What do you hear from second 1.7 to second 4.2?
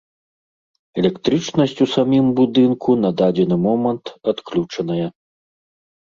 у самім будынку на дадзены момант